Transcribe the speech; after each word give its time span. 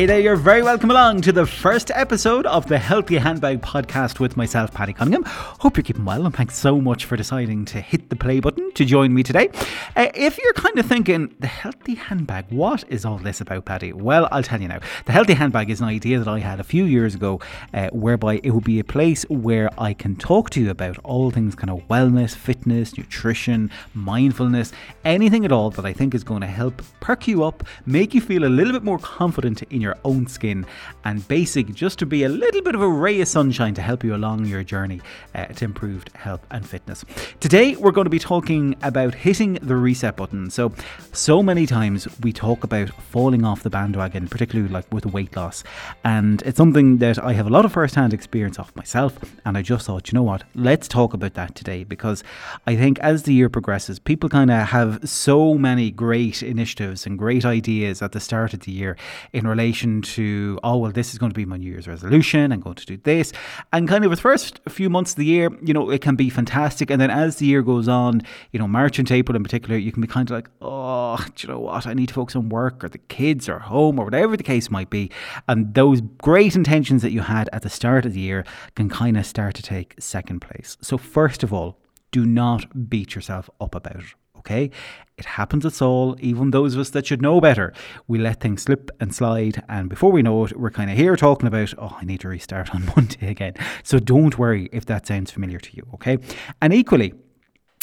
Hey 0.00 0.06
there, 0.06 0.18
you're 0.18 0.34
very 0.34 0.62
welcome 0.62 0.90
along 0.90 1.20
to 1.20 1.30
the 1.30 1.44
first 1.44 1.90
episode 1.94 2.46
of 2.46 2.66
the 2.66 2.78
Healthy 2.78 3.18
Handbag 3.18 3.60
podcast 3.60 4.18
with 4.18 4.34
myself, 4.34 4.72
Paddy 4.72 4.94
Cunningham. 4.94 5.24
Hope 5.26 5.76
you're 5.76 5.84
keeping 5.84 6.06
well, 6.06 6.24
and 6.24 6.34
thanks 6.34 6.56
so 6.58 6.80
much 6.80 7.04
for 7.04 7.18
deciding 7.18 7.66
to 7.66 7.82
hit 7.82 8.08
the 8.08 8.16
play 8.16 8.40
button 8.40 8.72
to 8.72 8.86
join 8.86 9.12
me 9.12 9.22
today. 9.22 9.50
Uh, 9.94 10.08
if 10.14 10.38
you're 10.38 10.54
kind 10.54 10.78
of 10.78 10.86
thinking, 10.86 11.34
the 11.40 11.46
Healthy 11.46 11.96
Handbag, 11.96 12.46
what 12.48 12.82
is 12.88 13.04
all 13.04 13.18
this 13.18 13.42
about, 13.42 13.66
Paddy? 13.66 13.92
Well, 13.92 14.26
I'll 14.32 14.42
tell 14.42 14.62
you 14.62 14.68
now. 14.68 14.78
The 15.04 15.12
Healthy 15.12 15.34
Handbag 15.34 15.68
is 15.68 15.82
an 15.82 15.88
idea 15.88 16.18
that 16.18 16.28
I 16.28 16.38
had 16.38 16.60
a 16.60 16.64
few 16.64 16.84
years 16.84 17.14
ago, 17.14 17.38
uh, 17.74 17.90
whereby 17.90 18.40
it 18.42 18.52
would 18.52 18.64
be 18.64 18.80
a 18.80 18.84
place 18.84 19.24
where 19.28 19.68
I 19.76 19.92
can 19.92 20.16
talk 20.16 20.48
to 20.50 20.62
you 20.62 20.70
about 20.70 20.96
all 21.04 21.30
things 21.30 21.54
kind 21.54 21.68
of 21.68 21.86
wellness, 21.88 22.34
fitness, 22.34 22.96
nutrition, 22.96 23.70
mindfulness, 23.92 24.72
anything 25.04 25.44
at 25.44 25.52
all 25.52 25.68
that 25.72 25.84
I 25.84 25.92
think 25.92 26.14
is 26.14 26.24
going 26.24 26.40
to 26.40 26.46
help 26.46 26.80
perk 27.00 27.28
you 27.28 27.44
up, 27.44 27.64
make 27.84 28.14
you 28.14 28.22
feel 28.22 28.44
a 28.44 28.48
little 28.48 28.72
bit 28.72 28.82
more 28.82 28.98
confident 28.98 29.62
in 29.64 29.82
your 29.82 29.89
own 30.04 30.26
skin, 30.26 30.66
and 31.04 31.26
basic 31.28 31.74
just 31.74 31.98
to 32.00 32.06
be 32.06 32.24
a 32.24 32.28
little 32.28 32.62
bit 32.62 32.74
of 32.74 32.82
a 32.82 32.88
ray 32.88 33.20
of 33.20 33.28
sunshine 33.28 33.74
to 33.74 33.82
help 33.82 34.04
you 34.04 34.14
along 34.14 34.46
your 34.46 34.62
journey 34.62 35.00
uh, 35.34 35.46
to 35.46 35.64
improved 35.64 36.10
health 36.14 36.44
and 36.50 36.68
fitness. 36.68 37.04
Today, 37.40 37.76
we're 37.76 37.90
going 37.90 38.04
to 38.04 38.10
be 38.10 38.18
talking 38.18 38.76
about 38.82 39.14
hitting 39.14 39.54
the 39.54 39.76
reset 39.76 40.16
button. 40.16 40.50
So, 40.50 40.72
so 41.12 41.42
many 41.42 41.66
times 41.66 42.08
we 42.20 42.32
talk 42.32 42.64
about 42.64 42.90
falling 42.90 43.44
off 43.44 43.62
the 43.62 43.70
bandwagon, 43.70 44.28
particularly 44.28 44.70
like 44.70 44.92
with 44.92 45.06
weight 45.06 45.36
loss, 45.36 45.64
and 46.04 46.42
it's 46.42 46.56
something 46.56 46.98
that 46.98 47.18
I 47.22 47.32
have 47.32 47.46
a 47.46 47.50
lot 47.50 47.64
of 47.64 47.72
first 47.72 47.94
hand 47.94 48.12
experience 48.12 48.58
of 48.58 48.74
myself. 48.76 49.18
And 49.44 49.56
I 49.56 49.62
just 49.62 49.86
thought, 49.86 50.10
you 50.10 50.16
know 50.16 50.22
what, 50.22 50.44
let's 50.54 50.88
talk 50.88 51.14
about 51.14 51.34
that 51.34 51.54
today 51.54 51.84
because 51.84 52.22
I 52.66 52.76
think 52.76 52.98
as 53.00 53.22
the 53.24 53.34
year 53.34 53.48
progresses, 53.48 53.98
people 53.98 54.28
kind 54.28 54.50
of 54.50 54.68
have 54.68 55.08
so 55.08 55.54
many 55.54 55.90
great 55.90 56.42
initiatives 56.42 57.06
and 57.06 57.18
great 57.18 57.44
ideas 57.44 58.02
at 58.02 58.12
the 58.12 58.20
start 58.20 58.54
of 58.54 58.60
the 58.60 58.72
year 58.72 58.96
in 59.32 59.46
relation 59.46 59.69
to, 59.72 60.58
oh, 60.62 60.76
well, 60.76 60.92
this 60.92 61.12
is 61.12 61.18
going 61.18 61.30
to 61.30 61.34
be 61.34 61.44
my 61.44 61.56
New 61.56 61.70
Year's 61.70 61.88
resolution. 61.88 62.52
I'm 62.52 62.60
going 62.60 62.76
to 62.76 62.86
do 62.86 62.96
this. 62.96 63.32
And 63.72 63.88
kind 63.88 64.04
of 64.04 64.10
the 64.10 64.16
first 64.16 64.60
few 64.68 64.90
months 64.90 65.12
of 65.12 65.16
the 65.16 65.24
year, 65.24 65.50
you 65.62 65.72
know, 65.72 65.90
it 65.90 66.00
can 66.00 66.16
be 66.16 66.30
fantastic. 66.30 66.90
And 66.90 67.00
then 67.00 67.10
as 67.10 67.36
the 67.36 67.46
year 67.46 67.62
goes 67.62 67.88
on, 67.88 68.22
you 68.52 68.58
know, 68.58 68.68
March 68.68 68.98
and 68.98 69.10
April 69.10 69.36
in 69.36 69.42
particular, 69.42 69.76
you 69.76 69.92
can 69.92 70.00
be 70.00 70.08
kind 70.08 70.30
of 70.30 70.34
like, 70.34 70.48
oh, 70.60 71.24
do 71.34 71.46
you 71.46 71.52
know 71.52 71.60
what? 71.60 71.86
I 71.86 71.94
need 71.94 72.08
to 72.08 72.14
focus 72.14 72.36
on 72.36 72.48
work 72.48 72.82
or 72.84 72.88
the 72.88 72.98
kids 72.98 73.48
or 73.48 73.58
home 73.58 73.98
or 73.98 74.04
whatever 74.04 74.36
the 74.36 74.42
case 74.42 74.70
might 74.70 74.90
be. 74.90 75.10
And 75.48 75.74
those 75.74 76.00
great 76.00 76.56
intentions 76.56 77.02
that 77.02 77.12
you 77.12 77.20
had 77.20 77.48
at 77.52 77.62
the 77.62 77.70
start 77.70 78.06
of 78.06 78.12
the 78.12 78.20
year 78.20 78.44
can 78.74 78.88
kind 78.88 79.16
of 79.16 79.26
start 79.26 79.54
to 79.56 79.62
take 79.62 79.94
second 79.98 80.40
place. 80.40 80.76
So, 80.80 80.98
first 80.98 81.42
of 81.42 81.52
all, 81.52 81.78
do 82.10 82.26
not 82.26 82.90
beat 82.90 83.14
yourself 83.14 83.48
up 83.60 83.74
about 83.74 83.96
it. 83.96 84.14
Okay, 84.40 84.70
it 85.16 85.26
happens 85.26 85.66
at 85.66 85.82
all. 85.82 86.16
Even 86.18 86.50
those 86.50 86.74
of 86.74 86.80
us 86.80 86.90
that 86.90 87.06
should 87.06 87.20
know 87.20 87.40
better, 87.40 87.74
we 88.08 88.18
let 88.18 88.40
things 88.40 88.62
slip 88.62 88.90
and 88.98 89.14
slide, 89.14 89.62
and 89.68 89.88
before 89.88 90.10
we 90.10 90.22
know 90.22 90.44
it, 90.44 90.58
we're 90.58 90.70
kind 90.70 90.90
of 90.90 90.96
here 90.96 91.14
talking 91.14 91.46
about, 91.46 91.74
oh, 91.76 91.96
I 92.00 92.04
need 92.04 92.20
to 92.20 92.28
restart 92.28 92.74
on 92.74 92.86
Monday 92.96 93.30
again. 93.30 93.54
So 93.82 93.98
don't 93.98 94.38
worry 94.38 94.70
if 94.72 94.86
that 94.86 95.06
sounds 95.06 95.30
familiar 95.30 95.58
to 95.58 95.76
you. 95.76 95.86
Okay, 95.94 96.16
and 96.62 96.72
equally, 96.72 97.12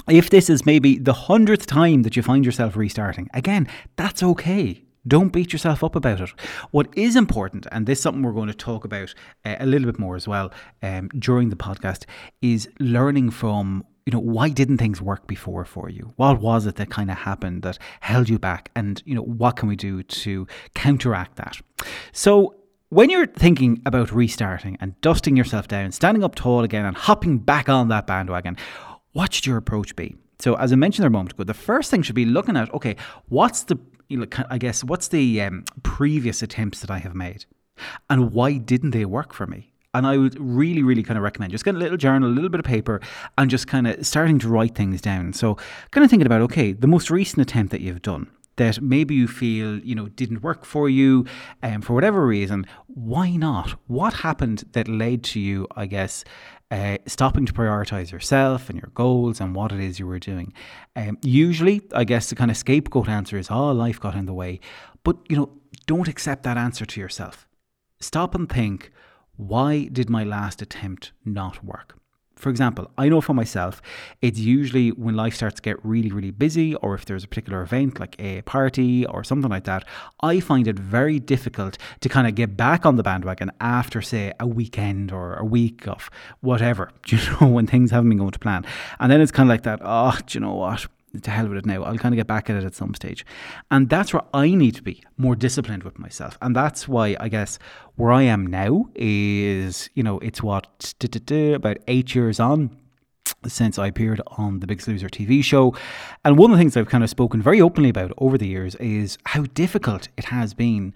if 0.10 0.30
this 0.32 0.50
is 0.50 0.66
maybe 0.66 0.98
the 0.98 1.14
hundredth 1.14 1.68
time 1.68 2.02
that 2.02 2.16
you 2.16 2.24
find 2.24 2.44
yourself 2.44 2.76
restarting, 2.76 3.30
again, 3.34 3.68
that's 3.98 4.24
okay. 4.24 4.84
Don't 5.08 5.30
beat 5.30 5.54
yourself 5.54 5.84
up 5.84 5.96
about 5.96 6.20
it. 6.20 6.30
What 6.72 6.88
is 6.98 7.16
important, 7.16 7.68
and 7.72 7.86
this 7.86 8.00
is 8.00 8.04
something 8.04 8.24
we're 8.24 8.34
going 8.34 8.48
to 8.48 8.54
talk 8.54 8.84
about 8.84 9.14
uh, 9.46 9.56
a 9.60 9.66
little 9.66 9.86
bit 9.86 10.00
more 10.00 10.16
as 10.16 10.28
well 10.28 10.52
um, 10.82 11.10
during 11.10 11.50
the 11.50 11.56
podcast, 11.56 12.06
is 12.42 12.68
learning 12.80 13.30
from 13.30 13.86
you 14.08 14.12
know, 14.14 14.20
why 14.20 14.48
didn't 14.48 14.78
things 14.78 15.02
work 15.02 15.28
before 15.28 15.66
for 15.66 15.90
you? 15.90 16.14
What 16.16 16.40
was 16.40 16.66
it 16.66 16.78
that 16.78 16.90
kind 16.90 17.12
of 17.12 17.18
happened 17.18 17.62
that 17.64 17.78
held 18.00 18.30
you 18.30 18.40
back? 18.40 18.72
And, 18.74 19.04
you 19.06 19.14
know, 19.14 19.22
what 19.22 19.58
can 19.58 19.68
we 19.68 19.76
do 19.76 20.02
to 20.02 20.48
counteract 20.76 21.36
that? 21.36 21.60
So, 22.14 22.56
when 22.88 23.10
you're 23.10 23.28
thinking 23.28 23.82
about 23.86 24.14
restarting 24.14 24.78
and 24.80 25.00
dusting 25.02 25.36
yourself 25.36 25.68
down, 25.68 25.92
standing 25.92 26.24
up 26.24 26.36
tall 26.36 26.64
again 26.64 26.86
and 26.86 26.96
hopping 26.96 27.38
back 27.38 27.68
on 27.68 27.90
that 27.90 28.08
bandwagon, 28.08 28.56
what 29.12 29.34
should 29.34 29.46
your 29.46 29.58
approach 29.58 29.94
be? 29.98 30.16
So, 30.40 30.56
as 30.56 30.72
I 30.72 30.78
mentioned 30.78 31.04
there 31.04 31.10
a 31.10 31.12
moment 31.12 31.34
ago, 31.34 31.44
the 31.44 31.54
first 31.54 31.92
thing 31.92 32.02
should 32.02 32.16
be 32.16 32.24
looking 32.24 32.56
at 32.56 32.74
okay, 32.74 32.96
what's 33.28 33.64
the, 33.64 33.78
you 34.08 34.20
know, 34.20 34.28
I 34.50 34.58
guess, 34.58 34.86
what's 34.86 35.10
the 35.10 35.42
um, 35.42 35.66
previous 35.84 36.42
attempts 36.42 36.80
that 36.80 36.90
I 36.90 37.00
have 37.00 37.14
made? 37.14 37.44
And 38.10 38.32
why 38.32 38.54
didn't 38.54 38.92
they 38.92 39.04
work 39.04 39.34
for 39.34 39.46
me? 39.46 39.74
And 39.98 40.06
I 40.06 40.18
would 40.18 40.40
really, 40.40 40.84
really 40.84 41.04
kind 41.04 41.18
of 41.18 41.24
recommend 41.24 41.52
just 41.52 41.66
get 41.66 41.76
a 41.76 41.78
little 41.78 41.98
journal, 41.98 42.30
a 42.30 42.32
little 42.32 42.50
bit 42.50 42.60
of 42.60 42.66
paper, 42.66 43.02
and 43.38 43.50
just 43.50 43.68
kind 43.68 43.88
of 43.88 44.06
starting 44.06 44.38
to 44.40 44.48
write 44.48 44.76
things 44.76 45.02
down. 45.02 45.34
So, 45.34 45.56
kind 45.92 46.04
of 46.04 46.10
thinking 46.10 46.28
about, 46.28 46.42
okay, 46.42 46.72
the 46.72 46.88
most 46.88 47.10
recent 47.10 47.42
attempt 47.42 47.72
that 47.72 47.82
you've 47.82 48.04
done 48.04 48.30
that 48.58 48.82
maybe 48.82 49.16
you 49.16 49.28
feel 49.28 49.80
you 49.80 49.96
know 49.96 50.08
didn't 50.10 50.42
work 50.42 50.66
for 50.66 50.90
you 50.90 51.26
and 51.62 51.76
um, 51.76 51.82
for 51.82 51.94
whatever 51.94 52.26
reason 52.26 52.66
why 52.88 53.36
not? 53.36 53.76
What 53.86 54.14
happened 54.16 54.64
that 54.72 54.88
led 54.88 55.24
to 55.26 55.40
you 55.40 55.68
i 55.76 55.86
guess 55.86 56.24
uh, 56.72 56.98
stopping 57.06 57.46
to 57.46 57.54
prioritize 57.54 58.12
yourself 58.12 58.70
and 58.70 58.78
your 58.78 58.92
goals 58.94 59.40
and 59.40 59.56
what 59.56 59.72
it 59.72 59.80
is 59.80 60.00
you 60.00 60.08
were 60.08 60.20
doing? 60.20 60.54
Um, 60.96 61.18
usually 61.22 61.82
i 61.94 62.04
guess 62.04 62.30
the 62.30 62.36
kind 62.36 62.52
of 62.52 62.58
scapegoat 62.58 63.08
answer 63.08 63.38
is 63.38 63.50
oh 63.50 63.72
life 63.72 64.00
got 64.00 64.16
in 64.16 64.26
the 64.26 64.34
way. 64.34 64.60
But 65.04 65.18
you 65.30 65.38
know 65.38 65.52
don't 65.86 66.08
accept 66.08 66.44
that 66.44 66.58
answer 66.58 66.86
to 66.86 67.00
yourself. 67.00 67.48
Stop 68.00 68.36
and 68.36 68.50
think 68.50 68.92
why 69.38 69.86
did 69.86 70.10
my 70.10 70.24
last 70.24 70.62
attempt 70.62 71.12
not 71.24 71.64
work? 71.64 71.96
For 72.38 72.50
example, 72.50 72.92
I 73.00 73.10
know 73.10 73.20
for 73.20 73.34
myself, 73.34 73.82
it's 74.22 74.38
usually 74.38 74.90
when 74.90 75.16
life 75.16 75.34
starts 75.34 75.56
to 75.56 75.62
get 75.62 75.84
really, 75.84 76.12
really 76.12 76.30
busy, 76.30 76.76
or 76.76 76.94
if 76.94 77.06
there's 77.06 77.24
a 77.24 77.28
particular 77.28 77.64
event 77.64 78.00
like 78.00 78.16
a 78.20 78.44
party 78.44 79.08
or 79.08 79.24
something 79.24 79.50
like 79.50 79.64
that, 79.64 79.86
I 80.22 80.40
find 80.40 80.68
it 80.68 80.78
very 80.78 81.20
difficult 81.20 81.80
to 82.02 82.10
kind 82.10 82.28
of 82.28 82.36
get 82.36 82.56
back 82.56 82.86
on 82.86 82.96
the 82.96 83.02
bandwagon 83.02 83.52
after, 83.60 84.04
say, 84.04 84.34
a 84.40 84.46
weekend 84.46 85.12
or 85.12 85.34
a 85.34 85.46
week 85.46 85.88
of 85.88 86.12
whatever, 86.42 86.92
you 87.08 87.18
know, 87.42 87.48
when 87.48 87.66
things 87.66 87.90
haven't 87.90 88.10
been 88.10 88.20
going 88.20 88.32
to 88.32 88.40
plan. 88.40 88.66
And 89.00 89.12
then 89.12 89.20
it's 89.20 89.32
kind 89.32 89.50
of 89.50 89.52
like 89.52 89.64
that, 89.64 89.80
oh, 89.84 90.16
do 90.28 90.38
you 90.38 90.42
know 90.42 90.54
what? 90.54 90.86
To 91.22 91.32
hell 91.32 91.48
with 91.48 91.58
it 91.58 91.66
now. 91.66 91.84
I'll 91.84 91.98
kind 91.98 92.14
of 92.14 92.18
get 92.18 92.28
back 92.28 92.50
at 92.50 92.56
it 92.58 92.64
at 92.64 92.76
some 92.76 92.94
stage. 92.94 93.26
And 93.72 93.90
that's 93.90 94.14
where 94.14 94.24
I 94.34 94.54
need 94.54 94.76
to 94.76 94.84
be 94.84 95.04
more 95.18 95.36
disciplined 95.36 95.84
with 95.84 95.98
myself. 95.98 96.38
And 96.42 96.56
that's 96.56 96.88
why 96.88 97.16
I 97.20 97.30
guess 97.30 97.60
where 97.96 98.12
I 98.12 98.24
am 98.24 98.46
now 98.46 98.90
is, 98.96 99.90
you 99.94 100.04
know, 100.04 100.20
it's 100.20 100.44
what, 100.44 100.94
about 101.56 101.78
eight 101.88 102.14
years 102.14 102.40
on 102.40 102.78
since 103.46 103.78
I 103.78 103.88
appeared 103.88 104.22
on 104.28 104.60
the 104.60 104.68
Biggest 104.68 104.88
Loser 104.88 105.10
TV 105.10 105.44
show. 105.44 105.76
And 106.24 106.38
one 106.38 106.52
of 106.52 106.58
the 106.58 106.62
things 106.62 106.76
I've 106.76 106.90
kind 106.90 107.04
of 107.04 107.10
spoken 107.10 107.42
very 107.42 107.62
openly 107.62 107.90
about 107.90 108.12
over 108.18 108.38
the 108.38 108.48
years 108.48 108.76
is 108.76 109.18
how 109.26 109.44
difficult 109.44 110.10
it 110.18 110.26
has 110.26 110.54
been 110.54 110.94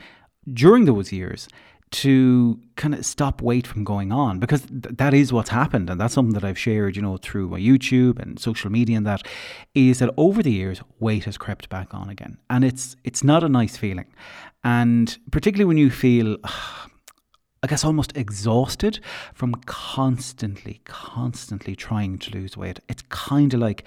during 0.51 0.85
those 0.85 1.11
years 1.11 1.47
to 1.91 2.57
kind 2.77 2.93
of 2.95 3.05
stop 3.05 3.41
weight 3.41 3.67
from 3.67 3.83
going 3.83 4.11
on 4.13 4.39
because 4.39 4.61
th- 4.61 4.95
that 4.95 5.13
is 5.13 5.33
what's 5.33 5.49
happened 5.49 5.89
and 5.89 5.99
that's 5.99 6.13
something 6.13 6.33
that 6.33 6.43
I've 6.43 6.57
shared 6.57 6.95
you 6.95 7.01
know 7.01 7.17
through 7.17 7.49
my 7.49 7.59
YouTube 7.59 8.17
and 8.17 8.39
social 8.39 8.71
media 8.71 8.97
and 8.97 9.05
that 9.05 9.27
is 9.75 9.99
that 9.99 10.13
over 10.15 10.41
the 10.41 10.51
years 10.51 10.81
weight 10.99 11.25
has 11.25 11.37
crept 11.37 11.69
back 11.69 11.93
on 11.93 12.09
again 12.09 12.37
and 12.49 12.63
it's 12.63 12.95
it's 13.03 13.23
not 13.23 13.43
a 13.43 13.49
nice 13.49 13.77
feeling. 13.77 14.07
And 14.63 15.17
particularly 15.31 15.65
when 15.65 15.77
you 15.77 15.89
feel 15.89 16.37
I 17.63 17.67
guess 17.67 17.83
almost 17.83 18.15
exhausted 18.15 18.99
from 19.33 19.55
constantly 19.65 20.81
constantly 20.85 21.75
trying 21.75 22.19
to 22.19 22.31
lose 22.31 22.55
weight 22.55 22.79
it's 22.87 23.03
kind 23.09 23.53
of 23.53 23.59
like 23.59 23.83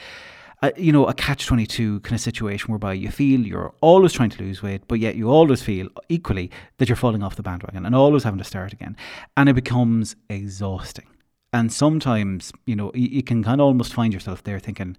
you 0.76 0.92
know, 0.92 1.06
a 1.06 1.14
catch 1.14 1.46
22 1.46 2.00
kind 2.00 2.14
of 2.14 2.20
situation 2.20 2.70
whereby 2.70 2.92
you 2.92 3.10
feel 3.10 3.40
you're 3.40 3.74
always 3.80 4.12
trying 4.12 4.30
to 4.30 4.42
lose 4.42 4.62
weight, 4.62 4.82
but 4.88 5.00
yet 5.00 5.16
you 5.16 5.28
always 5.28 5.62
feel 5.62 5.88
equally 6.08 6.50
that 6.78 6.88
you're 6.88 6.96
falling 6.96 7.22
off 7.22 7.36
the 7.36 7.42
bandwagon 7.42 7.84
and 7.84 7.94
always 7.94 8.22
having 8.22 8.38
to 8.38 8.44
start 8.44 8.72
again. 8.72 8.96
And 9.36 9.48
it 9.48 9.54
becomes 9.54 10.16
exhausting. 10.28 11.06
And 11.52 11.72
sometimes, 11.72 12.52
you 12.66 12.76
know, 12.76 12.90
you, 12.94 13.08
you 13.08 13.22
can 13.22 13.42
kind 13.42 13.60
of 13.60 13.66
almost 13.66 13.94
find 13.94 14.12
yourself 14.12 14.42
there 14.42 14.58
thinking, 14.58 14.96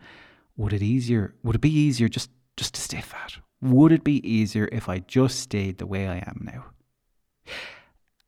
would 0.57 0.73
it 0.73 0.81
easier, 0.81 1.33
would 1.43 1.55
it 1.55 1.61
be 1.61 1.73
easier 1.73 2.07
just, 2.07 2.29
just 2.57 2.73
to 2.75 2.81
stay 2.81 3.01
fat? 3.01 3.37
Would 3.61 3.91
it 3.91 4.03
be 4.03 4.25
easier 4.27 4.69
if 4.71 4.87
I 4.87 4.99
just 4.99 5.39
stayed 5.39 5.77
the 5.77 5.85
way 5.85 6.07
I 6.07 6.17
am 6.17 6.41
now? 6.43 6.65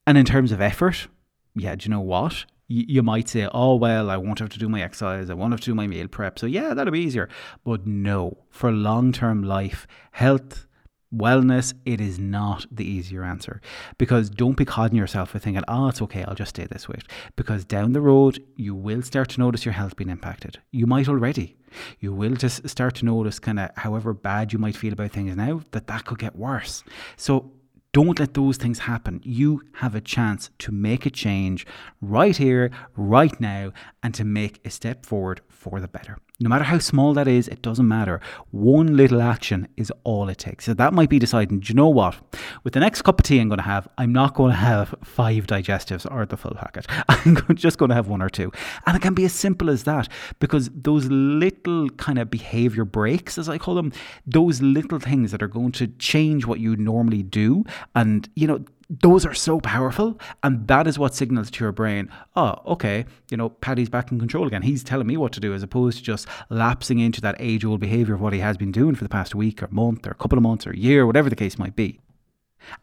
And 0.06 0.18
in 0.18 0.26
terms 0.26 0.52
of 0.52 0.62
effort, 0.62 1.08
yeah, 1.56 1.76
do 1.76 1.86
you 1.86 1.92
know 1.92 2.02
what? 2.02 2.46
You 2.68 3.02
might 3.02 3.30
say, 3.30 3.48
oh, 3.54 3.76
well, 3.76 4.10
I 4.10 4.18
won't 4.18 4.40
have 4.40 4.50
to 4.50 4.60
do 4.60 4.68
my 4.68 4.82
exercise. 4.82 5.30
I 5.30 5.34
won't 5.34 5.54
have 5.54 5.62
to 5.62 5.72
do 5.72 5.76
my 5.76 5.88
meal 5.88 6.08
prep. 6.08 6.38
So, 6.38 6.46
yeah, 6.46 6.74
that'll 6.74 6.92
be 6.92 7.00
easier. 7.00 7.30
But 7.64 7.88
no, 7.88 8.38
for 8.50 8.72
long 8.72 9.14
term 9.14 9.42
life, 9.42 9.88
health, 10.12 10.68
wellness, 11.16 11.74
it 11.86 12.02
is 12.02 12.20
not 12.20 12.66
the 12.70 12.84
easier 12.86 13.24
answer. 13.24 13.62
Because 13.98 14.30
don't 14.30 14.58
be 14.58 14.66
codding 14.66 14.98
yourself 14.98 15.34
with 15.34 15.44
thinking, 15.44 15.64
oh, 15.70 15.88
it's 15.88 16.02
okay, 16.02 16.24
I'll 16.26 16.36
just 16.36 16.50
stay 16.50 16.66
this 16.66 16.90
weight. 16.90 17.04
Because 17.38 17.64
down 17.64 17.94
the 17.94 18.02
road, 18.02 18.44
you 18.58 18.76
will 18.76 19.02
start 19.02 19.30
to 19.30 19.40
notice 19.40 19.64
your 19.64 19.74
health 19.74 19.96
being 19.96 20.10
impacted. 20.10 20.60
You 20.72 20.88
might 20.88 21.08
already. 21.08 21.56
You 22.00 22.14
will 22.14 22.36
just 22.36 22.68
start 22.68 22.96
to 22.96 23.06
notice, 23.06 23.40
kind 23.40 23.60
of, 23.60 23.70
however 23.76 24.14
bad 24.14 24.52
you 24.52 24.60
might 24.60 24.76
feel 24.76 24.94
about 24.94 25.12
things 25.12 25.36
now, 25.36 25.62
that 25.72 25.88
that 25.88 26.06
could 26.06 26.20
get 26.20 26.36
worse. 26.36 26.84
So, 27.16 27.52
don't 27.98 28.20
let 28.20 28.36
those 28.36 28.58
things 28.58 28.78
happen. 28.78 29.20
You 29.24 29.64
have 29.78 29.96
a 29.96 30.02
chance 30.02 30.52
to 30.60 30.72
make 30.72 31.08
a 31.08 31.10
change 31.10 31.66
right 32.00 32.38
here, 32.38 32.70
right 32.96 33.42
now, 33.42 33.74
and 34.04 34.14
to 34.14 34.24
make 34.24 34.60
a 34.64 34.70
step 34.70 35.04
forward 35.04 35.42
for 35.50 35.80
the 35.80 35.88
better. 35.88 36.20
No 36.40 36.50
matter 36.50 36.66
how 36.66 36.78
small 36.78 37.16
that 37.16 37.28
is, 37.28 37.48
it 37.48 37.64
doesn't 37.64 37.88
matter. 37.88 38.22
One 38.52 38.96
little 38.96 39.24
action 39.24 39.68
is 39.76 39.92
all 40.04 40.30
it 40.30 40.38
takes. 40.38 40.66
So 40.66 40.76
that 40.76 40.94
might 40.94 41.10
be 41.10 41.18
deciding, 41.18 41.62
do 41.62 41.70
you 41.70 41.74
know 41.74 41.88
what? 41.88 42.16
With 42.64 42.74
the 42.74 42.80
next 42.80 43.02
cup 43.02 43.20
of 43.20 43.24
tea 43.24 43.40
I'm 43.40 43.50
going 43.50 43.58
to 43.58 43.64
have, 43.64 43.88
I'm 43.98 44.14
not 44.14 44.36
going 44.36 44.52
to 44.52 44.58
have 44.58 44.94
five 45.04 45.48
digestives 45.48 46.06
or 46.12 46.28
the 46.28 46.38
full 46.38 46.54
packet. 46.54 46.86
I'm 47.10 47.56
just 47.56 47.80
going 47.80 47.90
to 47.90 47.96
have 47.96 48.08
one 48.08 48.22
or 48.22 48.30
two. 48.30 48.52
And 48.86 48.96
it 48.96 49.02
can 49.02 49.16
be 49.16 49.26
as 49.26 49.34
simple 49.34 49.72
as 49.72 49.86
that 49.86 50.10
because 50.40 50.70
those 50.76 51.08
little 51.08 51.90
kind 51.92 52.20
of 52.20 52.30
behavior 52.30 52.86
breaks, 52.86 53.40
as 53.40 53.50
I 53.50 53.58
call 53.58 53.74
them, 53.74 53.92
those 54.28 54.62
little 54.62 55.00
things 55.00 55.32
that 55.32 55.42
are 55.42 55.48
going 55.48 55.72
to 55.72 55.88
change 55.88 56.46
what 56.46 56.60
you 56.60 56.76
normally 56.76 57.24
do. 57.24 57.66
And, 57.96 58.30
you 58.36 58.48
know, 58.48 58.64
those 58.90 59.26
are 59.26 59.34
so 59.34 59.60
powerful 59.60 60.18
and 60.44 60.66
that 60.68 60.88
is 60.88 60.98
what 60.98 61.14
signals 61.14 61.52
to 61.52 61.62
your 61.62 61.74
brain 61.74 62.10
oh 62.38 62.56
okay 62.66 63.04
you 63.30 63.36
know 63.36 63.50
paddy's 63.50 63.90
back 63.90 64.14
in 64.14 64.18
control 64.18 64.48
again 64.48 64.62
he's 64.62 64.82
telling 64.82 65.06
me 65.06 65.18
what 65.18 65.34
to 65.34 65.42
do 65.42 65.54
as 65.54 65.62
opposed 65.62 65.98
to 65.98 66.04
just 66.06 66.26
lapsing 66.50 67.00
into 67.00 67.20
that 67.20 67.36
age 67.38 67.66
old 67.66 67.82
behavior 67.82 68.16
of 68.16 68.22
what 68.22 68.32
he 68.32 68.40
has 68.40 68.56
been 68.56 68.72
doing 68.72 68.96
for 68.96 69.04
the 69.04 69.10
past 69.10 69.36
week 69.36 69.62
or 69.62 69.68
month 69.72 70.08
or 70.08 70.12
a 70.12 70.16
couple 70.16 70.38
of 70.38 70.42
months 70.42 70.66
or 70.66 70.74
year 70.74 71.06
whatever 71.06 71.30
the 71.30 71.36
case 71.36 71.60
might 71.60 71.76
be 71.76 72.00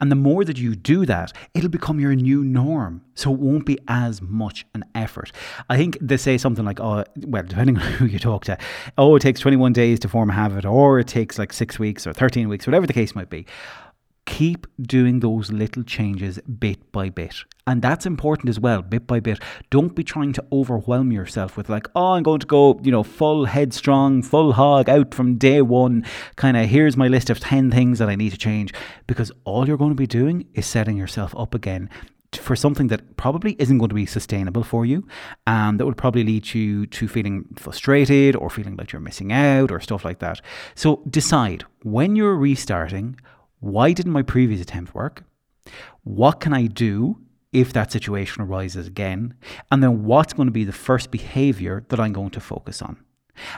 and 0.01 0.11
the 0.11 0.17
more 0.17 0.45
that 0.45 0.59
you 0.59 0.75
do 0.75 1.07
that, 1.07 1.33
it'll 1.53 1.69
become 1.69 2.01
your 2.01 2.15
new 2.15 2.43
norm. 2.43 3.03
So 3.15 3.33
it 3.33 3.39
won't 3.39 3.67
be 3.67 3.79
as 3.89 4.21
much 4.23 4.65
an 4.75 4.85
effort. 4.95 5.31
I 5.69 5.77
think 5.77 5.99
they 6.01 6.17
say 6.17 6.39
something 6.39 6.65
like, 6.65 6.81
oh, 6.81 7.05
well, 7.27 7.43
depending 7.43 7.79
on 7.81 7.83
who 7.93 8.07
you 8.07 8.19
talk 8.19 8.45
to, 8.47 8.59
oh, 8.99 9.17
it 9.17 9.21
takes 9.21 9.41
21 9.41 9.73
days 9.73 10.01
to 10.01 10.09
form 10.09 10.31
a 10.31 10.33
habit, 10.33 10.65
or 10.65 10.99
it 10.99 11.07
takes 11.07 11.39
like 11.39 11.53
six 11.53 11.79
weeks 11.79 12.07
or 12.07 12.13
13 12.13 12.49
weeks, 12.49 12.67
whatever 12.67 12.87
the 12.87 12.93
case 12.93 13.15
might 13.15 13.31
be 13.31 13.47
keep 14.27 14.67
doing 14.81 15.21
those 15.21 15.53
little 15.53 15.83
changes 15.83 16.39
bit 16.59 16.93
by 16.93 17.11
bit. 17.11 17.45
And 17.67 17.81
that's 17.81 18.07
important 18.07 18.49
as 18.49 18.61
well, 18.61 18.83
bit 18.83 19.07
by 19.07 19.21
bit. 19.21 19.41
Don't 19.71 19.95
be 19.95 20.05
trying 20.05 20.33
to 20.35 20.45
overwhelm 20.53 21.13
yourself 21.13 21.57
with, 21.57 21.69
like, 21.69 21.89
oh, 21.95 22.13
I'm 22.13 22.23
going 22.23 22.41
to 22.41 22.47
go, 22.47 22.79
you 22.83 22.91
know, 22.91 23.03
full 23.03 23.47
headstrong, 23.47 24.23
full 24.23 24.53
hog 24.53 24.89
out 24.89 25.15
from 25.15 25.37
day 25.37 25.63
one. 25.63 26.05
Kind 26.37 26.57
of, 26.57 26.69
here's 26.69 26.97
my 26.97 27.09
list 27.09 27.31
of 27.31 27.41
10 27.41 27.71
things 27.71 27.99
that 27.99 28.09
I 28.09 28.17
need 28.17 28.33
to 28.33 28.39
change. 28.39 28.73
Because 29.07 29.33
all 29.45 29.67
you're 29.67 29.79
going 29.79 29.91
to 29.91 29.97
be 29.97 30.07
doing 30.07 30.47
is 30.55 30.67
setting 30.67 30.97
yourself 30.97 31.35
up 31.37 31.55
again 31.55 31.89
for 32.33 32.57
something 32.57 32.89
that 32.89 33.17
probably 33.17 33.55
isn't 33.59 33.79
going 33.79 33.89
to 33.89 33.95
be 33.95 34.07
sustainable 34.07 34.65
for 34.65 34.85
you 34.85 35.07
and 35.47 35.79
that 35.79 35.87
will 35.87 35.95
probably 35.95 36.25
lead 36.25 36.53
you 36.53 36.85
to 36.87 37.07
feeling 37.07 37.45
frustrated 37.55 38.35
or 38.35 38.51
feeling 38.51 38.77
like 38.77 38.93
you're 38.93 39.01
missing 39.01 39.33
out 39.33 39.71
or 39.71 39.79
stuff 39.81 40.05
like 40.05 40.19
that. 40.19 40.41
So 40.75 41.03
decide 41.09 41.65
when 41.83 42.17
you're 42.17 42.35
restarting 42.35 43.21
why 43.65 43.93
didn't 43.93 44.13
my 44.13 44.23
previous 44.23 44.61
attempt 44.61 44.95
work? 44.95 45.25
What 46.03 46.39
can 46.39 46.53
I 46.53 46.67
do 46.67 47.21
if 47.51 47.73
that 47.73 47.91
situation 47.91 48.43
arises 48.43 48.87
again? 48.87 49.35
And 49.71 49.83
then 49.83 50.05
what's 50.05 50.35
going 50.35 50.49
to 50.49 50.53
be 50.53 50.65
the 50.65 50.73
first 50.73 51.11
behavior 51.11 51.87
that 51.89 51.99
I'm 51.99 52.13
going 52.13 52.31
to 52.31 52.41
focus 52.41 52.83
on? 52.83 52.99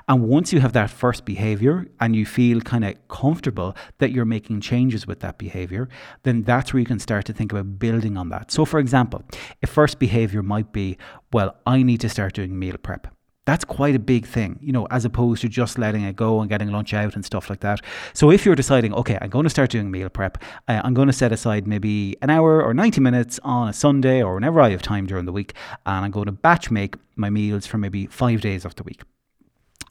And 0.09 0.23
once 0.23 0.53
you 0.53 0.61
have 0.61 0.73
that 0.75 0.91
first 0.91 1.25
behavior 1.25 1.87
and 1.99 2.15
you 2.15 2.25
feel 2.25 2.61
kind 2.61 2.85
of 2.85 2.95
comfortable 3.09 3.77
that 3.99 4.13
you're 4.13 4.25
making 4.25 4.61
changes 4.61 5.09
with 5.09 5.21
that 5.21 5.39
behavior, 5.39 5.89
then 6.23 6.45
that's 6.45 6.73
where 6.73 6.81
you 6.81 6.87
can 6.87 7.01
start 7.01 7.25
to 7.27 7.33
think 7.33 7.51
about 7.53 7.81
building 7.81 8.17
on 8.17 8.29
that. 8.29 8.53
So, 8.53 8.65
for 8.65 8.79
example, 8.79 9.25
a 9.61 9.67
first 9.67 9.99
behavior 9.99 10.43
might 10.43 10.73
be, 10.73 10.99
well, 11.33 11.57
I 11.67 11.83
need 11.83 12.01
to 12.03 12.09
start 12.09 12.35
doing 12.35 12.57
meal 12.57 12.77
prep 12.79 13.09
that's 13.47 13.65
quite 13.65 13.95
a 13.95 13.99
big 13.99 14.27
thing, 14.27 14.59
you 14.61 14.73
know, 14.73 14.87
as 14.91 15.05
opposed 15.05 15.41
to 15.43 15.49
just 15.49 15.79
letting 15.79 16.03
it 16.03 16.17
go 16.17 16.41
and 16.41 16.51
getting 16.51 16.71
lunch 16.71 16.93
out 16.93 17.15
and 17.15 17.25
stuff 17.25 17.49
like 17.49 17.61
that. 17.61 17.81
So 18.13 18.31
if 18.31 18.45
you're 18.45 18.57
deciding, 18.57 18.93
okay, 18.95 19.17
I'm 19.23 19.31
going 19.31 19.45
to 19.45 19.51
start 19.51 19.71
doing 19.71 19.91
meal 19.91 20.11
prep, 20.11 20.39
uh, 20.69 20.81
I'm 20.85 20.95
going 20.95 21.07
to 21.07 21.13
set 21.13 21.33
aside 21.33 21.67
maybe 21.67 22.17
an 22.23 22.29
hour 22.29 22.63
or 22.63 22.75
90 22.75 23.01
minutes 23.01 23.41
on 23.45 23.69
a 23.69 23.73
Sunday 23.73 24.23
or 24.23 24.35
whenever 24.35 24.61
I 24.61 24.71
have 24.71 24.83
time 24.83 25.07
during 25.07 25.25
the 25.25 25.33
week, 25.33 25.55
and 25.87 26.05
I'm 26.05 26.11
going 26.11 26.27
to 26.27 26.33
batch 26.33 26.71
make 26.71 26.97
my 27.15 27.31
meals 27.31 27.67
for 27.67 27.79
maybe 27.79 28.07
five 28.07 28.41
days 28.41 28.65
of 28.65 28.75
the 28.75 28.83
week. 28.83 29.03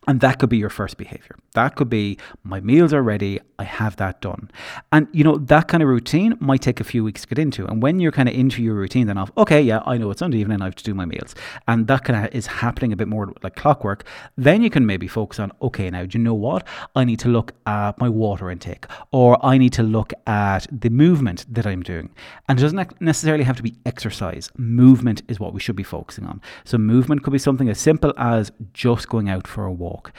And 0.07 0.19
that 0.21 0.39
could 0.39 0.49
be 0.49 0.57
your 0.57 0.69
first 0.69 0.97
behavior. 0.97 1.35
That 1.53 1.75
could 1.75 1.89
be 1.89 2.17
my 2.43 2.59
meals 2.59 2.93
are 2.93 3.01
ready, 3.01 3.39
I 3.57 3.63
have 3.63 3.95
that 3.95 4.21
done. 4.21 4.51
And 4.91 5.07
you 5.11 5.23
know, 5.23 5.37
that 5.37 5.67
kind 5.67 5.81
of 5.81 5.89
routine 5.89 6.35
might 6.39 6.61
take 6.61 6.79
a 6.79 6.83
few 6.83 7.03
weeks 7.03 7.21
to 7.21 7.27
get 7.27 7.39
into. 7.39 7.65
And 7.65 7.81
when 7.81 7.99
you're 7.99 8.11
kind 8.11 8.29
of 8.29 8.35
into 8.35 8.61
your 8.61 8.75
routine, 8.75 9.07
then 9.07 9.17
okay, 9.37 9.61
yeah, 9.61 9.81
I 9.85 9.97
know 9.97 10.11
it's 10.11 10.19
Sunday 10.19 10.39
evening, 10.39 10.61
I 10.61 10.65
have 10.65 10.75
to 10.75 10.83
do 10.83 10.93
my 10.93 11.05
meals. 11.05 11.33
And 11.67 11.87
that 11.87 12.03
kind 12.03 12.25
of 12.25 12.35
is 12.35 12.45
happening 12.45 12.91
a 12.93 12.95
bit 12.95 13.07
more 13.07 13.33
like 13.41 13.55
clockwork. 13.55 14.05
Then 14.35 14.61
you 14.61 14.69
can 14.69 14.85
maybe 14.85 15.07
focus 15.07 15.39
on, 15.39 15.51
okay, 15.61 15.89
now 15.89 16.05
do 16.05 16.17
you 16.17 16.23
know 16.23 16.33
what? 16.33 16.67
I 16.95 17.05
need 17.05 17.19
to 17.19 17.29
look 17.29 17.53
at 17.65 17.97
my 17.99 18.09
water 18.09 18.51
intake, 18.51 18.85
or 19.11 19.43
I 19.43 19.57
need 19.57 19.73
to 19.73 19.83
look 19.83 20.13
at 20.27 20.67
the 20.71 20.89
movement 20.89 21.45
that 21.49 21.65
I'm 21.65 21.81
doing. 21.81 22.09
And 22.47 22.59
it 22.59 22.61
doesn't 22.61 23.01
necessarily 23.01 23.43
have 23.43 23.57
to 23.57 23.63
be 23.63 23.75
exercise. 23.85 24.51
Movement 24.57 25.23
is 25.27 25.39
what 25.39 25.53
we 25.53 25.59
should 25.59 25.75
be 25.75 25.83
focusing 25.83 26.25
on. 26.25 26.41
So 26.65 26.77
movement 26.77 27.23
could 27.23 27.33
be 27.33 27.39
something 27.39 27.69
as 27.69 27.79
simple 27.79 28.13
as 28.17 28.51
just 28.73 29.07
going 29.09 29.29
out 29.29 29.47
for 29.47 29.65
a 29.65 29.71
walk 29.71 29.94
walk, 29.95 30.11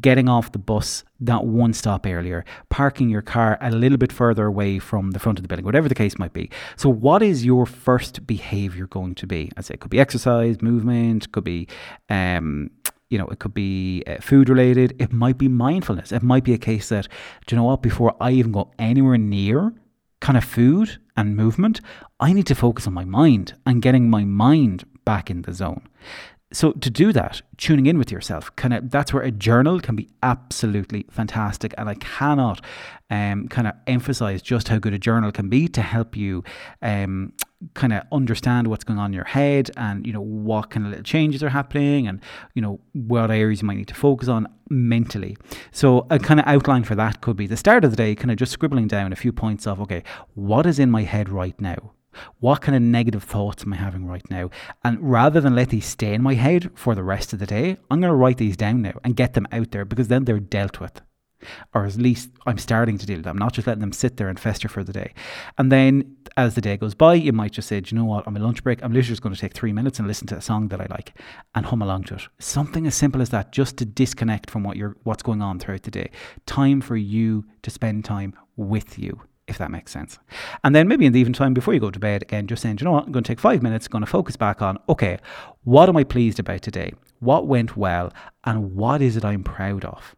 getting 0.00 0.28
off 0.28 0.52
the 0.52 0.58
bus 0.58 1.04
that 1.20 1.44
one 1.44 1.72
stop 1.72 2.06
earlier, 2.06 2.44
parking 2.70 3.08
your 3.08 3.22
car 3.22 3.58
a 3.60 3.70
little 3.70 3.98
bit 3.98 4.12
further 4.12 4.46
away 4.46 4.78
from 4.78 5.10
the 5.12 5.18
front 5.18 5.38
of 5.38 5.42
the 5.42 5.48
building, 5.48 5.64
whatever 5.64 5.88
the 5.88 5.94
case 5.94 6.18
might 6.18 6.32
be. 6.32 6.50
So, 6.76 6.88
what 6.88 7.22
is 7.22 7.44
your 7.44 7.66
first 7.66 8.26
behavior 8.26 8.86
going 8.86 9.14
to 9.16 9.26
be? 9.26 9.50
I 9.56 9.62
say 9.62 9.74
it 9.74 9.80
could 9.80 9.90
be 9.90 10.00
exercise, 10.00 10.62
movement, 10.62 11.30
could 11.32 11.44
be. 11.44 11.68
Um, 12.08 12.70
you 13.10 13.18
know, 13.18 13.26
it 13.26 13.38
could 13.38 13.54
be 13.54 14.02
uh, 14.06 14.16
food 14.20 14.48
related. 14.48 14.96
It 14.98 15.12
might 15.12 15.38
be 15.38 15.46
mindfulness. 15.46 16.10
It 16.10 16.22
might 16.22 16.42
be 16.42 16.54
a 16.54 16.58
case 16.58 16.88
that, 16.88 17.06
do 17.46 17.54
you 17.54 17.56
know 17.60 17.64
what, 17.64 17.82
before 17.82 18.16
I 18.18 18.32
even 18.32 18.50
go 18.50 18.72
anywhere 18.78 19.18
near 19.18 19.72
kind 20.20 20.36
of 20.36 20.42
food 20.42 20.98
and 21.16 21.36
movement, 21.36 21.80
I 22.18 22.32
need 22.32 22.46
to 22.46 22.54
focus 22.54 22.86
on 22.88 22.94
my 22.94 23.04
mind 23.04 23.54
and 23.66 23.82
getting 23.82 24.10
my 24.10 24.24
mind 24.24 24.84
back 25.04 25.30
in 25.30 25.42
the 25.42 25.52
zone. 25.52 25.86
So 26.54 26.70
to 26.72 26.88
do 26.88 27.12
that, 27.12 27.42
tuning 27.56 27.86
in 27.86 27.98
with 27.98 28.12
yourself, 28.12 28.54
kind 28.54 28.72
of 28.72 28.90
that's 28.90 29.12
where 29.12 29.24
a 29.24 29.32
journal 29.32 29.80
can 29.80 29.96
be 29.96 30.08
absolutely 30.22 31.04
fantastic. 31.10 31.74
And 31.76 31.88
I 31.88 31.94
cannot 31.94 32.64
um, 33.10 33.48
kind 33.48 33.66
of 33.66 33.74
emphasize 33.88 34.40
just 34.40 34.68
how 34.68 34.78
good 34.78 34.94
a 34.94 34.98
journal 34.98 35.32
can 35.32 35.48
be 35.48 35.66
to 35.68 35.82
help 35.82 36.16
you 36.16 36.44
um, 36.80 37.32
kind 37.74 37.92
of 37.92 38.04
understand 38.12 38.68
what's 38.68 38.84
going 38.84 38.98
on 38.98 39.06
in 39.06 39.14
your 39.14 39.24
head 39.24 39.70
and 39.76 40.06
you 40.06 40.12
know 40.12 40.20
what 40.20 40.70
kind 40.70 40.86
of 40.86 40.90
little 40.90 41.02
changes 41.02 41.42
are 41.42 41.48
happening 41.48 42.06
and 42.06 42.20
you 42.54 42.60
know 42.60 42.78
what 42.92 43.30
areas 43.30 43.62
you 43.62 43.66
might 43.66 43.76
need 43.76 43.88
to 43.88 43.94
focus 43.94 44.28
on 44.28 44.46
mentally. 44.70 45.36
So 45.72 46.06
a 46.10 46.18
kind 46.20 46.38
of 46.38 46.46
outline 46.46 46.84
for 46.84 46.94
that 46.94 47.20
could 47.20 47.36
be 47.36 47.46
the 47.46 47.56
start 47.56 47.84
of 47.84 47.90
the 47.90 47.96
day, 47.96 48.14
kind 48.14 48.30
of 48.30 48.36
just 48.36 48.52
scribbling 48.52 48.86
down 48.86 49.12
a 49.12 49.16
few 49.16 49.32
points 49.32 49.66
of 49.66 49.80
okay, 49.80 50.04
what 50.34 50.66
is 50.66 50.78
in 50.78 50.90
my 50.90 51.02
head 51.02 51.28
right 51.28 51.60
now? 51.60 51.94
What 52.40 52.60
kind 52.60 52.76
of 52.76 52.82
negative 52.82 53.24
thoughts 53.24 53.64
am 53.64 53.72
I 53.72 53.76
having 53.76 54.06
right 54.06 54.28
now? 54.30 54.50
And 54.82 54.98
rather 55.00 55.40
than 55.40 55.54
let 55.54 55.70
these 55.70 55.86
stay 55.86 56.14
in 56.14 56.22
my 56.22 56.34
head 56.34 56.70
for 56.74 56.94
the 56.94 57.04
rest 57.04 57.32
of 57.32 57.38
the 57.38 57.46
day, 57.46 57.76
I'm 57.90 58.00
going 58.00 58.10
to 58.10 58.16
write 58.16 58.38
these 58.38 58.56
down 58.56 58.82
now 58.82 58.94
and 59.04 59.16
get 59.16 59.34
them 59.34 59.48
out 59.52 59.70
there 59.70 59.84
because 59.84 60.08
then 60.08 60.24
they're 60.24 60.40
dealt 60.40 60.80
with. 60.80 61.00
Or 61.74 61.84
at 61.84 61.96
least 61.96 62.30
I'm 62.46 62.58
starting 62.58 62.98
to 62.98 63.06
deal 63.06 63.16
with 63.16 63.24
them, 63.24 63.38
not 63.38 63.52
just 63.52 63.66
letting 63.66 63.80
them 63.80 63.92
sit 63.92 64.16
there 64.16 64.28
and 64.28 64.38
fester 64.38 64.68
for 64.68 64.82
the 64.82 64.92
day. 64.92 65.12
And 65.58 65.70
then 65.70 66.16
as 66.36 66.54
the 66.54 66.60
day 66.60 66.76
goes 66.76 66.94
by, 66.94 67.14
you 67.14 67.32
might 67.32 67.52
just 67.52 67.68
say, 67.68 67.80
Do 67.80 67.94
you 67.94 68.00
know 68.00 68.06
what? 68.06 68.26
On 68.26 68.32
my 68.32 68.40
lunch 68.40 68.62
break, 68.62 68.82
I'm 68.82 68.92
literally 68.92 69.12
just 69.12 69.22
going 69.22 69.34
to 69.34 69.40
take 69.40 69.54
three 69.54 69.72
minutes 69.72 69.98
and 69.98 70.08
listen 70.08 70.26
to 70.28 70.36
a 70.36 70.42
song 70.42 70.68
that 70.68 70.80
I 70.80 70.86
like 70.90 71.18
and 71.54 71.66
hum 71.66 71.82
along 71.82 72.04
to 72.04 72.14
it. 72.14 72.28
Something 72.38 72.86
as 72.86 72.94
simple 72.94 73.20
as 73.20 73.30
that, 73.30 73.52
just 73.52 73.76
to 73.78 73.84
disconnect 73.84 74.50
from 74.50 74.64
what 74.64 74.76
you're 74.76 74.96
what's 75.04 75.22
going 75.22 75.42
on 75.42 75.58
throughout 75.58 75.82
the 75.82 75.90
day. 75.90 76.10
Time 76.46 76.80
for 76.80 76.96
you 76.96 77.44
to 77.62 77.70
spend 77.70 78.04
time 78.04 78.34
with 78.56 78.98
you 78.98 79.20
if 79.46 79.58
that 79.58 79.70
makes 79.70 79.92
sense. 79.92 80.18
And 80.62 80.74
then 80.74 80.88
maybe 80.88 81.06
in 81.06 81.12
the 81.12 81.20
evening 81.20 81.34
time 81.34 81.54
before 81.54 81.74
you 81.74 81.80
go 81.80 81.90
to 81.90 81.98
bed, 81.98 82.22
again, 82.22 82.46
just 82.46 82.62
saying, 82.62 82.78
you 82.80 82.84
know 82.84 82.92
what, 82.92 83.06
I'm 83.06 83.12
going 83.12 83.24
to 83.24 83.28
take 83.28 83.40
five 83.40 83.62
minutes, 83.62 83.88
going 83.88 84.04
to 84.04 84.10
focus 84.10 84.36
back 84.36 84.62
on, 84.62 84.78
okay, 84.88 85.18
what 85.64 85.88
am 85.88 85.96
I 85.96 86.04
pleased 86.04 86.38
about 86.38 86.62
today? 86.62 86.92
What 87.20 87.46
went 87.46 87.76
well? 87.76 88.12
And 88.44 88.74
what 88.74 89.02
is 89.02 89.16
it 89.16 89.24
I'm 89.24 89.44
proud 89.44 89.84
of? 89.84 90.14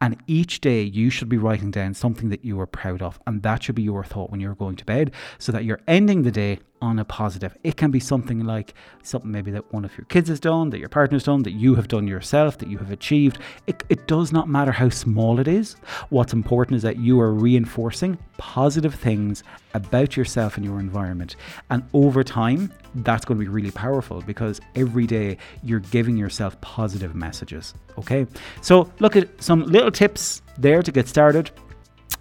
And 0.00 0.16
each 0.26 0.60
day 0.60 0.82
you 0.82 1.10
should 1.10 1.28
be 1.28 1.36
writing 1.36 1.70
down 1.70 1.94
something 1.94 2.28
that 2.28 2.44
you 2.44 2.60
are 2.60 2.66
proud 2.66 3.02
of. 3.02 3.18
And 3.26 3.42
that 3.42 3.62
should 3.62 3.74
be 3.74 3.82
your 3.82 4.04
thought 4.04 4.30
when 4.30 4.40
you're 4.40 4.54
going 4.54 4.76
to 4.76 4.84
bed 4.84 5.12
so 5.38 5.52
that 5.52 5.64
you're 5.64 5.80
ending 5.88 6.22
the 6.22 6.30
day 6.30 6.58
on 6.84 6.98
a 6.98 7.04
positive. 7.04 7.56
It 7.64 7.76
can 7.76 7.90
be 7.90 7.98
something 7.98 8.44
like 8.44 8.74
something 9.02 9.30
maybe 9.30 9.50
that 9.52 9.72
one 9.72 9.84
of 9.84 9.96
your 9.96 10.04
kids 10.04 10.28
has 10.28 10.38
done, 10.38 10.68
that 10.70 10.78
your 10.78 10.90
partner's 10.90 11.24
done, 11.24 11.42
that 11.44 11.52
you 11.52 11.74
have 11.76 11.88
done 11.88 12.06
yourself, 12.06 12.58
that 12.58 12.68
you 12.68 12.76
have 12.78 12.90
achieved. 12.90 13.38
It, 13.66 13.82
it 13.88 14.06
does 14.06 14.32
not 14.32 14.48
matter 14.48 14.70
how 14.70 14.90
small 14.90 15.40
it 15.40 15.48
is. 15.48 15.76
What's 16.10 16.34
important 16.34 16.76
is 16.76 16.82
that 16.82 16.98
you 16.98 17.18
are 17.20 17.32
reinforcing 17.32 18.18
positive 18.36 18.94
things 18.94 19.42
about 19.72 20.16
yourself 20.16 20.56
and 20.56 20.64
your 20.64 20.78
environment. 20.78 21.36
And 21.70 21.82
over 21.94 22.22
time, 22.22 22.70
that's 22.96 23.24
going 23.24 23.38
to 23.38 23.44
be 23.44 23.48
really 23.48 23.70
powerful 23.70 24.20
because 24.20 24.60
every 24.74 25.06
day 25.06 25.38
you're 25.62 25.80
giving 25.80 26.16
yourself 26.16 26.60
positive 26.60 27.14
messages. 27.14 27.74
Okay. 27.98 28.26
So 28.60 28.92
look 29.00 29.16
at 29.16 29.42
some 29.42 29.62
little 29.64 29.90
tips 29.90 30.42
there 30.58 30.82
to 30.82 30.92
get 30.92 31.08
started 31.08 31.50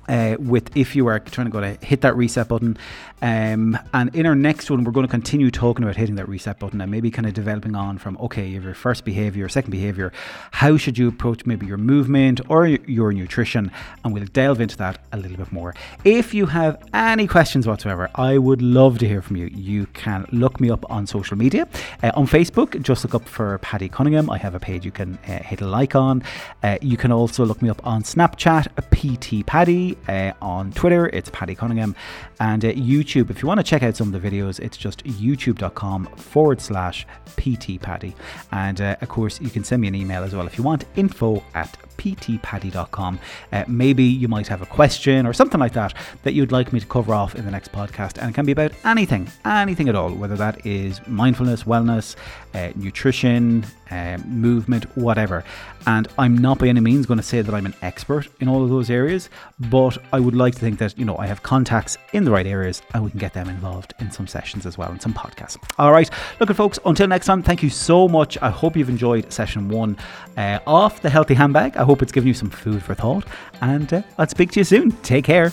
uh, 0.07 0.35
with 0.39 0.75
if 0.75 0.95
you 0.95 1.07
are 1.07 1.19
trying 1.19 1.47
to 1.47 1.51
go 1.51 1.61
to 1.61 1.77
hit 1.85 2.01
that 2.01 2.15
reset 2.15 2.47
button. 2.47 2.77
Um, 3.21 3.77
and 3.93 4.13
in 4.13 4.25
our 4.25 4.35
next 4.35 4.69
one, 4.69 4.83
we're 4.83 4.91
going 4.91 5.07
to 5.07 5.11
continue 5.11 5.49
talking 5.49 5.83
about 5.83 5.95
hitting 5.95 6.15
that 6.15 6.27
reset 6.27 6.59
button 6.59 6.81
and 6.81 6.91
maybe 6.91 7.09
kind 7.09 7.25
of 7.25 7.33
developing 7.33 7.73
on 7.73 7.97
from 7.97 8.17
okay, 8.17 8.47
your 8.47 8.73
first 8.73 9.05
behavior, 9.05 9.47
second 9.47 9.71
behavior. 9.71 10.11
How 10.51 10.75
should 10.75 10.97
you 10.97 11.07
approach 11.07 11.45
maybe 11.45 11.65
your 11.65 11.77
movement 11.77 12.41
or 12.49 12.67
your 12.67 13.13
nutrition? 13.13 13.71
And 14.03 14.13
we'll 14.13 14.25
delve 14.25 14.59
into 14.59 14.75
that 14.77 14.99
a 15.13 15.17
little 15.17 15.37
bit 15.37 15.51
more. 15.53 15.73
If 16.03 16.33
you 16.33 16.47
have 16.47 16.83
any 16.93 17.27
questions 17.27 17.65
whatsoever, 17.65 18.09
I 18.15 18.37
would 18.37 18.61
love 18.61 18.99
to 18.99 19.07
hear 19.07 19.21
from 19.21 19.37
you. 19.37 19.45
You 19.45 19.85
can 19.87 20.25
look 20.31 20.59
me 20.59 20.69
up 20.69 20.89
on 20.91 21.07
social 21.07 21.37
media. 21.37 21.67
Uh, 22.01 22.11
on 22.15 22.27
Facebook, 22.27 22.81
just 22.81 23.05
look 23.05 23.15
up 23.15 23.27
for 23.27 23.57
Paddy 23.59 23.87
Cunningham. 23.87 24.29
I 24.29 24.37
have 24.37 24.53
a 24.53 24.59
page 24.59 24.83
you 24.83 24.91
can 24.91 25.17
uh, 25.27 25.39
hit 25.43 25.61
a 25.61 25.67
like 25.67 25.95
on. 25.95 26.23
Uh, 26.61 26.77
you 26.81 26.97
can 26.97 27.13
also 27.13 27.45
look 27.45 27.61
me 27.61 27.69
up 27.69 27.85
on 27.87 28.03
Snapchat, 28.03 28.67
PT 28.91 29.45
Paddy. 29.45 29.92
Uh, 30.07 30.33
on 30.41 30.71
Twitter, 30.71 31.07
it's 31.07 31.29
Paddy 31.31 31.55
Cunningham. 31.55 31.95
And 32.39 32.63
uh, 32.63 32.73
YouTube, 32.73 33.29
if 33.29 33.41
you 33.41 33.47
want 33.47 33.59
to 33.59 33.63
check 33.63 33.83
out 33.83 33.95
some 33.95 34.13
of 34.13 34.21
the 34.21 34.29
videos, 34.29 34.59
it's 34.59 34.77
just 34.77 35.03
youtube.com 35.03 36.05
forward 36.15 36.61
slash 36.61 37.05
PT 37.37 37.81
Paddy. 37.81 38.15
And 38.51 38.81
uh, 38.81 38.95
of 39.01 39.09
course, 39.09 39.39
you 39.41 39.49
can 39.49 39.63
send 39.63 39.81
me 39.81 39.87
an 39.87 39.95
email 39.95 40.23
as 40.23 40.35
well 40.35 40.47
if 40.47 40.57
you 40.57 40.63
want 40.63 40.85
info 40.95 41.43
at 41.53 41.77
ptpaddy.com. 41.97 43.19
Uh, 43.51 43.63
maybe 43.67 44.03
you 44.03 44.27
might 44.27 44.47
have 44.47 44.61
a 44.61 44.65
question 44.65 45.25
or 45.25 45.33
something 45.33 45.59
like 45.59 45.73
that 45.73 45.93
that 46.23 46.33
you'd 46.33 46.51
like 46.51 46.73
me 46.73 46.79
to 46.79 46.85
cover 46.85 47.13
off 47.13 47.35
in 47.35 47.45
the 47.45 47.51
next 47.51 47.71
podcast. 47.71 48.17
And 48.17 48.29
it 48.29 48.33
can 48.33 48.45
be 48.45 48.51
about 48.51 48.71
anything, 48.83 49.29
anything 49.45 49.89
at 49.89 49.95
all, 49.95 50.11
whether 50.11 50.35
that 50.35 50.65
is 50.65 51.05
mindfulness, 51.07 51.63
wellness, 51.63 52.15
uh, 52.53 52.71
nutrition, 52.75 53.65
uh, 53.93 54.17
movement, 54.25 54.85
whatever. 54.97 55.43
And 55.85 56.07
I'm 56.17 56.37
not 56.37 56.59
by 56.59 56.67
any 56.67 56.79
means 56.79 57.05
going 57.05 57.19
to 57.19 57.23
say 57.23 57.41
that 57.41 57.53
I'm 57.53 57.65
an 57.65 57.75
expert 57.81 58.27
in 58.39 58.47
all 58.47 58.63
of 58.63 58.69
those 58.69 58.89
areas, 58.89 59.29
but 59.59 59.97
I 60.11 60.19
would 60.19 60.35
like 60.35 60.53
to 60.55 60.59
think 60.59 60.79
that, 60.79 60.97
you 60.97 61.05
know, 61.05 61.17
I 61.17 61.27
have 61.27 61.43
contacts 61.43 61.97
in 62.13 62.23
the 62.23 62.31
right 62.31 62.47
areas 62.47 62.81
and 62.93 63.03
we 63.03 63.09
can 63.11 63.19
get 63.19 63.33
them 63.33 63.49
involved 63.49 63.93
in 63.99 64.09
some 64.11 64.27
sessions 64.27 64.65
as 64.65 64.77
well 64.77 64.89
and 64.89 65.01
some 65.01 65.13
podcasts. 65.13 65.57
All 65.77 65.91
right. 65.91 66.09
Look 66.39 66.49
at 66.49 66.55
folks, 66.55 66.79
until 66.85 67.07
next 67.07 67.27
time, 67.27 67.43
thank 67.43 67.61
you 67.61 67.69
so 67.69 68.07
much. 68.07 68.37
I 68.41 68.49
hope 68.49 68.75
you've 68.75 68.89
enjoyed 68.89 69.31
session 69.31 69.69
one 69.69 69.97
uh, 70.37 70.59
of 70.65 70.99
the 71.01 71.09
Healthy 71.09 71.35
Handbag. 71.35 71.77
I 71.77 71.83
hope 71.83 72.01
it's 72.01 72.11
given 72.11 72.27
you 72.27 72.33
some 72.33 72.49
food 72.49 72.81
for 72.81 72.95
thought, 72.95 73.25
and 73.61 73.93
uh, 73.93 74.01
I'll 74.17 74.27
speak 74.27 74.51
to 74.51 74.59
you 74.59 74.63
soon. 74.63 74.91
Take 75.03 75.25
care. 75.25 75.51